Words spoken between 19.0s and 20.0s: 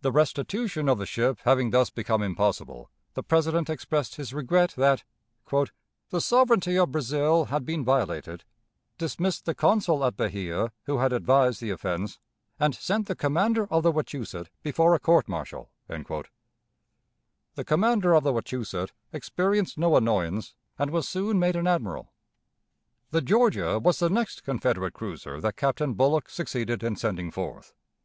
experienced no